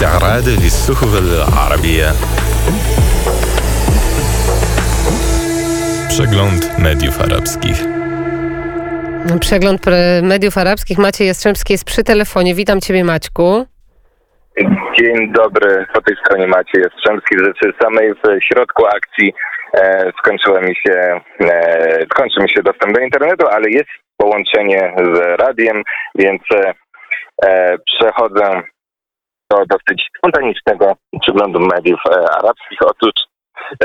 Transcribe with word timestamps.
استعراض 0.00 0.48
للصحف 0.48 1.12
العربية 1.18 2.08
Przegląd 6.08 6.78
mediów 6.78 7.20
arabskich. 7.20 7.78
Przegląd 9.40 9.86
mediów 10.22 10.58
arabskich. 10.58 10.98
Maciej 10.98 11.26
Jastrzębski 11.26 11.72
jest 11.72 11.84
przy 11.84 12.04
telefonie. 12.04 12.54
Witam 12.54 12.80
Ciebie 12.80 13.04
Maćku. 13.04 13.66
Dzień 14.98 15.32
dobry, 15.32 15.86
po 15.94 16.00
tej 16.00 16.16
stronie 16.24 16.46
Maciej 16.46 16.82
Jastrzębski. 16.82 17.38
Z 17.38 17.42
rzeczy 17.46 17.72
samej 17.82 18.12
w 18.14 18.44
środku 18.44 18.86
akcji 18.86 19.34
e, 19.74 20.12
skończyła 20.18 20.60
mi 20.60 20.74
się, 20.76 21.20
e, 21.40 22.06
skończył 22.12 22.42
mi 22.42 22.50
się 22.50 22.62
dostęp 22.62 22.94
do 22.94 23.00
internetu, 23.00 23.46
ale 23.48 23.70
jest 23.70 23.90
połączenie 24.16 24.94
z 25.14 25.40
radiem, 25.40 25.82
więc 26.14 26.42
e, 27.42 27.78
przechodzę 27.78 28.62
do 29.51 29.65
dosyć 29.65 30.09
spontanicznego 30.17 30.95
przeglądu 31.21 31.59
mediów 31.59 31.99
e, 32.09 32.11
arabskich. 32.11 32.79
Otóż 32.81 33.11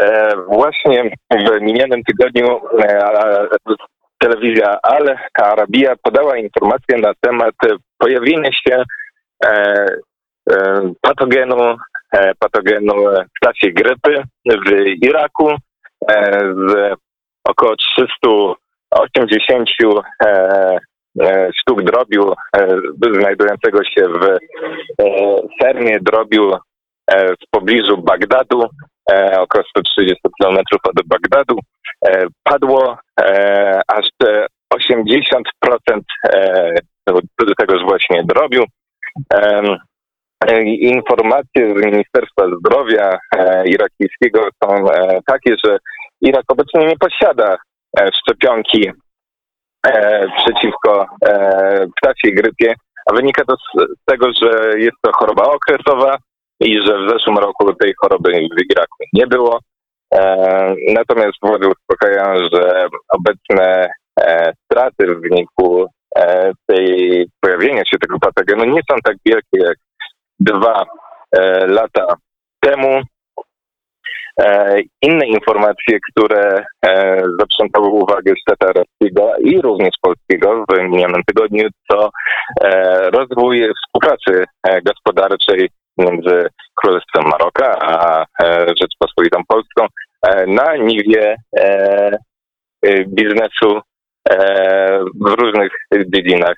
e, 0.00 0.32
właśnie 0.48 1.10
w 1.30 1.60
minionym 1.60 2.02
tygodniu 2.04 2.60
e, 2.78 3.48
telewizja 4.18 4.78
Al 4.82 5.18
Arabia 5.42 5.94
podała 6.02 6.36
informację 6.36 6.98
na 6.98 7.12
temat 7.20 7.54
pojawienia 7.98 8.50
się 8.52 8.82
patogenu, 11.00 11.76
patogenu 12.38 12.94
ptasiej 13.40 13.74
grypy 13.74 14.22
w 14.46 14.70
Iraku 15.02 15.50
z 16.68 16.94
około 17.44 17.76
380 17.76 19.68
sztuk 21.60 21.82
drobiu 21.82 22.32
znajdującego 23.12 23.84
się 23.84 24.08
w 24.08 24.38
fermie 25.62 25.98
drobiu 26.00 26.52
w 27.12 27.50
pobliżu 27.50 28.02
Bagdadu, 28.02 28.62
około 29.38 29.64
130 29.70 30.20
km 30.40 30.58
od 30.84 31.06
Bagdadu, 31.06 31.58
padło 32.42 32.98
aż 33.88 34.08
80% 34.74 36.00
tegoż 37.58 37.82
właśnie 37.84 38.24
drobiu. 38.24 38.64
Informacje 40.80 41.74
z 41.76 41.84
Ministerstwa 41.84 42.46
Zdrowia 42.58 43.18
irakijskiego 43.64 44.48
są 44.64 44.84
takie, 45.26 45.54
że 45.64 45.78
Irak 46.20 46.44
obecnie 46.48 46.86
nie 46.86 46.96
posiada 46.96 47.56
szczepionki 48.14 48.90
przeciwko 50.36 51.06
ptasiej 51.96 52.34
grypie, 52.34 52.74
a 53.10 53.14
wynika 53.14 53.44
to 53.44 53.56
z 53.56 54.04
tego, 54.04 54.26
że 54.42 54.78
jest 54.78 54.96
to 55.02 55.12
choroba 55.12 55.42
okresowa 55.42 56.16
i 56.60 56.80
że 56.86 56.98
w 56.98 57.10
zeszłym 57.10 57.38
roku 57.38 57.74
tej 57.74 57.94
choroby 58.02 58.30
w 58.30 58.70
Iraku 58.70 58.96
nie 59.12 59.26
było. 59.26 59.58
Natomiast 60.94 61.38
władze 61.42 61.68
uspokajają, 61.68 62.48
że 62.52 62.88
obecne 63.08 63.88
straty 64.64 65.06
w 65.06 65.20
wyniku 65.20 65.86
tej 66.66 67.26
pojawienia 67.40 67.84
się 67.84 67.98
tego 67.98 68.18
patogenu 68.18 68.64
nie 68.64 68.80
są 68.90 68.96
tak 69.04 69.16
wielkie 69.26 69.58
jak 69.58 69.76
dwa 70.40 70.84
lata. 71.66 72.14
Inne 75.02 75.26
informacje, 75.26 75.98
które 76.10 76.64
zaprzątały 77.40 77.88
uwagę 77.88 78.32
świata 78.40 78.66
arabskiego 78.68 79.32
i 79.38 79.60
również 79.60 79.94
polskiego 80.02 80.64
w 80.68 80.78
minionym 80.82 81.22
tygodniu, 81.26 81.68
to 81.88 82.10
rozwój 83.12 83.68
współpracy 83.84 84.44
gospodarczej 84.84 85.68
między 85.98 86.48
Królestwem 86.74 87.24
Maroka 87.24 87.78
a 87.80 88.24
Rzeczpospolitą 88.80 89.40
Polską 89.48 89.86
na 90.46 90.76
niwie 90.76 91.36
biznesu 93.06 93.80
w 95.20 95.40
różnych 95.40 95.72
dziedzinach, 96.14 96.56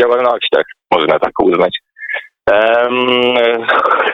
działalnościach, 0.00 0.64
można 0.92 1.18
tak 1.18 1.32
uznać. 1.42 1.78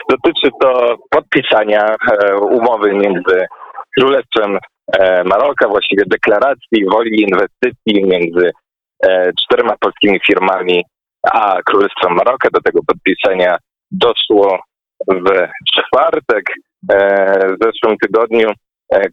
Dotyczy 0.09 0.49
to 0.61 0.95
podpisania 1.09 1.95
umowy 2.41 2.93
między 2.93 3.45
Królestwem 3.99 4.57
Maroka, 5.25 5.67
właściwie 5.67 6.03
deklaracji 6.07 6.85
woli 6.91 7.21
inwestycji 7.21 8.05
między 8.05 8.51
czterema 9.41 9.75
polskimi 9.79 10.19
firmami 10.27 10.85
a 11.31 11.61
Królestwem 11.65 12.13
Maroka. 12.15 12.49
Do 12.53 12.61
tego 12.61 12.79
podpisania 12.87 13.57
doszło 13.91 14.59
w 15.07 15.29
czwartek. 15.75 16.43
W 16.89 17.63
zeszłym 17.63 17.97
tygodniu 17.97 18.49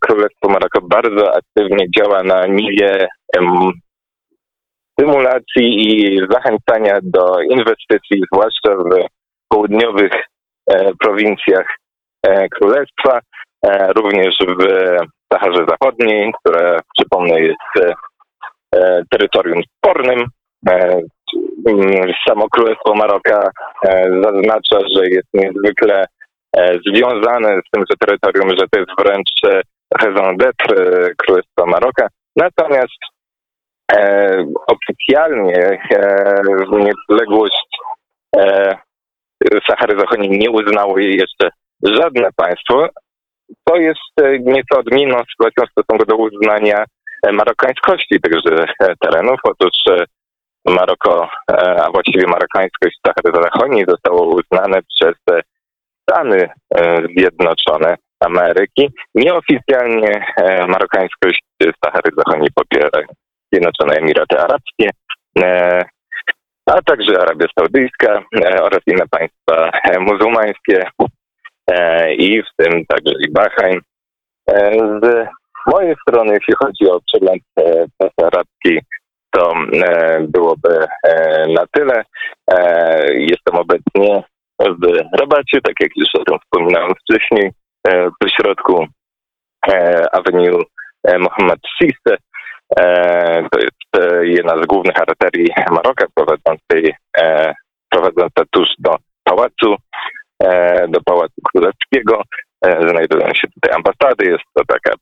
Królestwo 0.01 0.49
Maroko 0.49 0.81
bardzo 0.83 1.35
aktywnie 1.35 1.87
działa 1.97 2.23
na 2.23 2.47
niwie 2.47 3.09
stymulacji 5.01 5.67
i 5.89 6.19
zachęcania 6.31 6.99
do 7.03 7.41
inwestycji, 7.43 8.23
zwłaszcza 8.33 8.75
w 8.75 9.07
południowych 9.49 10.13
prowincjach 11.01 11.67
Królestwa, 12.51 13.21
również 13.97 14.37
w 14.59 14.65
Saharze 15.33 15.67
Zachodniej, 15.69 16.33
która 16.41 16.81
przypomnę 16.99 17.41
jest 17.41 17.97
terytorium 19.11 19.63
spornym. 19.77 20.25
Samo 22.29 22.49
Królestwo 22.49 22.95
Maroka 22.95 23.51
zaznacza, 24.23 24.79
że 24.97 25.07
jest 25.07 25.29
niezwykle 25.35 26.05
związane 26.87 27.61
z 27.67 27.71
tymże 27.71 27.95
terytorium, 28.01 28.51
że 28.51 28.67
to 28.71 28.81
jest 28.81 28.91
wręcz 28.99 29.65
raison 30.03 30.37
d'être 30.37 30.75
Królestwa 31.17 31.67
Maroka. 31.67 32.09
Natomiast 32.37 33.01
e, 33.05 33.20
oficjalnie 34.67 35.81
e, 35.91 36.43
niepodległość 36.73 37.69
e, 38.37 38.77
Sahary 39.69 39.99
Zachodniej 39.99 40.31
nie 40.31 40.51
uznało 40.51 40.99
jej 40.99 41.17
jeszcze 41.17 41.51
żadne 41.83 42.29
państwo. 42.37 42.89
To 43.65 43.77
jest 43.77 44.41
nieco 44.41 44.79
odmienną 44.79 45.17
sytuacją 45.31 45.65
w 45.67 45.71
stosunku 45.71 46.07
do 46.07 46.17
uznania 46.17 46.85
marokańskości 47.33 48.21
tychże 48.21 48.67
terenów. 49.01 49.41
Otóż 49.45 49.73
Maroko, 50.67 51.29
a 51.83 51.91
właściwie 51.91 52.27
marokańskość 52.27 52.99
Sahary 53.07 53.43
Zachodniej 53.43 53.85
zostało 53.89 54.25
uznane 54.27 54.81
przez 54.83 55.15
Stany 56.03 56.49
Zjednoczone 57.17 57.97
Ameryki. 58.21 58.89
Nieoficjalnie 59.15 60.25
marokańskość 60.69 61.41
Sahary 61.85 62.11
Zachodniej 62.17 62.49
popiera 62.55 62.89
Zjednoczone 63.53 63.95
Emiraty 63.95 64.39
Arabskie, 64.39 64.91
a 66.67 66.83
także 66.83 67.21
Arabia 67.21 67.47
Saudyjska 67.59 68.23
oraz 68.61 68.81
inne 68.87 69.05
państwa 69.11 69.71
muzułmańskie 70.01 70.91
i 72.19 72.43
w 72.43 72.47
tym 72.57 72.87
także 72.87 73.15
i 73.21 73.33
Bahrain. 73.33 73.81
Z 75.03 75.29
mojej 75.67 75.95
strony, 76.09 76.35
jeśli 76.35 76.55
chodzi 76.55 76.91
o 76.91 77.01
przegląd 77.07 77.43
prasy 77.99 78.27
arabskiej, 78.27 78.81
to 79.31 79.55
byłoby 80.21 80.87
na 81.49 81.67
tyle. 81.73 82.05
Jestem 83.15 83.55
obecnie 83.55 84.23
w 84.61 85.19
Rabacie, 85.21 85.61
tak 85.63 85.75
jak 85.81 85.91
już 85.97 86.09
o 86.15 86.25
tym 86.25 86.39
wspominałem 86.39 86.93
wcześniej, 86.95 87.51
po 88.21 88.29
środku 88.29 88.87
Avenue 90.13 90.63
Mohammed 91.19 91.61
VI. 91.81 91.93
To 93.53 93.59
jest 93.59 94.09
jedna 94.23 94.63
z 94.63 94.67
głównych 94.67 94.97
arterii 95.01 95.49
Maroka 95.71 96.07
prowadzącej, 96.15 96.95
prowadząca 97.91 98.43
tuż 98.51 98.69
do 98.79 98.97
pałacu, 99.25 99.77
do 100.89 101.01
Pałacu 101.05 101.41
Królewskiego. 101.53 102.23
Znajdują 102.63 103.35
się 103.35 103.49
tutaj 103.55 103.75
ambasady, 103.77 104.31
jest 104.31 104.45
to 104.55 104.65
taka 104.65 104.93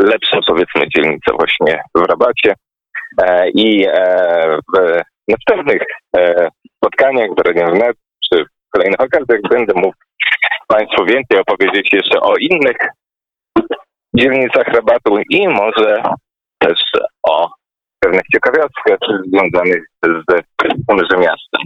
lepsza 0.00 0.38
powiedzmy 0.46 0.88
dzielnica 0.96 1.32
właśnie 1.38 1.82
w 1.94 2.00
Rabacie. 2.00 2.54
I 3.54 3.86
w 4.76 5.00
następnych 5.28 5.82
spotkaniach 6.76 7.30
w 7.30 7.46
Radio 7.46 7.66
Wnet, 7.66 7.96
czy 8.24 8.44
w 8.44 8.70
kolejnych 8.70 9.00
okazjach 9.00 9.40
będę 9.50 9.72
mógł 9.76 9.96
Państwu 10.68 11.04
więcej 11.04 11.38
opowiedzieć 11.38 11.88
jeszcze 11.92 12.20
o 12.20 12.34
innych 12.36 12.76
dzielnicach 14.16 14.68
rabatu 14.68 15.18
i 15.30 15.48
może 15.48 16.02
też 16.63 16.79
o 17.23 17.49
pewnych 17.99 18.21
ciekawostkach 18.33 18.99
związanych 19.27 19.83
z 20.03 20.43
tymże 20.87 21.17
miastem. 21.17 21.61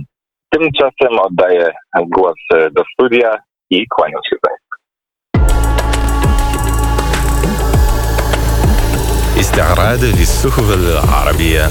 Tymczasem 0.49 1.19
oddaję 1.19 1.71
głos 2.05 2.35
do 2.71 2.83
studia 2.93 3.37
i 3.69 3.85
kłaniam 3.87 4.21
się 4.29 4.35
Państwu. 4.41 4.63
استعراض 9.39 10.03
للصحف 10.03 10.73
العربية 10.73 11.69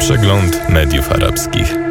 Przegląd 0.00 0.68
mediów 0.68 1.12
arabskich. 1.12 1.81